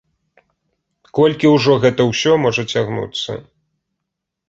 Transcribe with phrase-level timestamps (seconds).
[1.19, 3.41] Колькі ўжо гэта ўсё можа цягнуцца?